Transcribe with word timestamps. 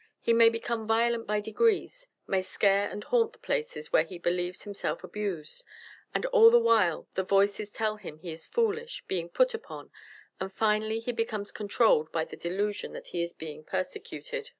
He 0.19 0.33
may 0.33 0.49
become 0.49 0.87
violent 0.87 1.27
by 1.27 1.41
degrees, 1.41 2.07
may 2.25 2.41
scare 2.41 2.89
and 2.89 3.03
haunt 3.03 3.33
the 3.33 3.37
places 3.37 3.93
where 3.93 4.01
he 4.01 4.17
believes 4.17 4.63
himself 4.63 5.03
abused; 5.03 5.63
and 6.11 6.25
all 6.25 6.49
the 6.49 6.57
while 6.57 7.07
the 7.13 7.21
voices 7.23 7.69
tell 7.69 7.97
him 7.97 8.17
he 8.17 8.31
is 8.31 8.47
foolish, 8.47 9.03
being 9.07 9.29
put 9.29 9.53
upon, 9.53 9.91
and 10.39 10.51
finally 10.51 10.97
he 10.99 11.11
becomes 11.11 11.51
controlled 11.51 12.11
by 12.11 12.25
the 12.25 12.35
delusion 12.35 12.93
that 12.93 13.09
he 13.09 13.21
is 13.21 13.33
being 13.33 13.63
persecuted. 13.63 14.49